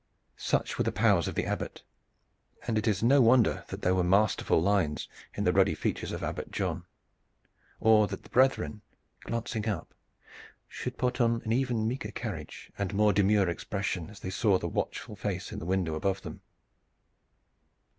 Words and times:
Such 0.37 0.79
were 0.79 0.83
the 0.83 0.91
powers 0.91 1.27
of 1.27 1.35
the 1.35 1.45
Abbot, 1.45 1.83
and 2.65 2.75
it 2.75 2.87
is 2.87 3.03
no 3.03 3.21
wonder 3.21 3.65
that 3.67 3.83
there 3.83 3.93
were 3.93 4.03
masterful 4.03 4.59
lines 4.59 5.07
in 5.35 5.43
the 5.43 5.53
ruddy 5.53 5.75
features 5.75 6.11
of 6.11 6.23
Abbot 6.23 6.49
John, 6.51 6.85
or 7.79 8.07
that 8.07 8.23
the 8.23 8.29
brethren, 8.29 8.81
glancing 9.25 9.67
up, 9.69 9.93
should 10.67 10.97
put 10.97 11.21
on 11.21 11.43
an 11.45 11.51
even 11.53 11.87
meeker 11.87 12.09
carriage 12.09 12.71
and 12.79 12.95
more 12.95 13.13
demure 13.13 13.47
expression 13.47 14.09
as 14.09 14.21
they 14.21 14.31
saw 14.31 14.57
the 14.57 14.67
watchful 14.67 15.15
face 15.15 15.51
in 15.51 15.59
the 15.59 15.67
window 15.69 15.93
above 15.93 16.23
them. 16.23 16.41